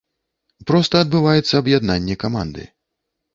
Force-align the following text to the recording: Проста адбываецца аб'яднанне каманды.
Проста 0.71 0.95
адбываецца 1.05 1.53
аб'яднанне 1.61 2.15
каманды. 2.25 2.67